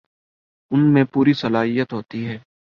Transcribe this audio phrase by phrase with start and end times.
[0.71, 2.37] ان میں پوری صلاحیت ہوتی ہے